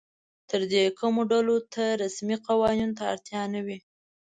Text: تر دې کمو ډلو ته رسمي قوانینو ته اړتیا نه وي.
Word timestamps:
تر 0.49 0.61
دې 0.71 0.83
کمو 0.99 1.21
ډلو 1.31 1.57
ته 1.73 1.83
رسمي 2.03 2.37
قوانینو 2.47 2.97
ته 2.97 3.03
اړتیا 3.13 3.41
نه 3.53 3.61
وي. 3.65 3.77